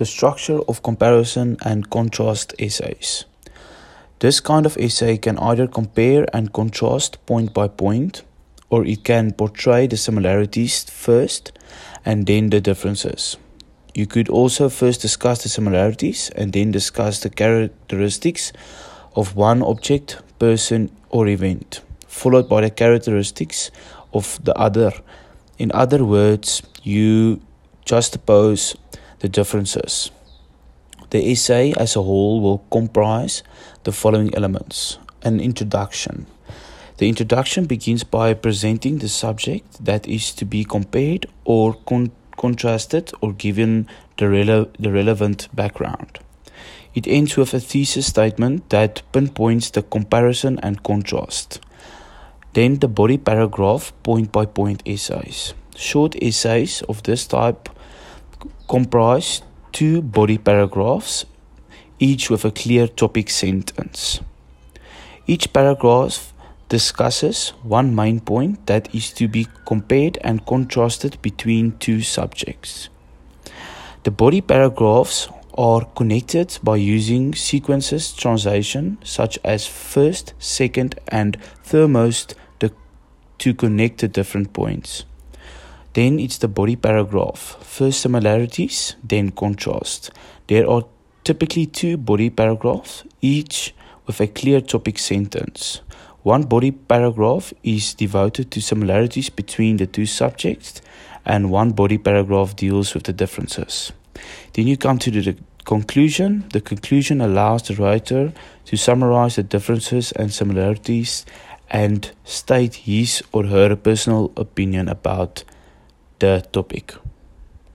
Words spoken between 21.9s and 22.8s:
followed by the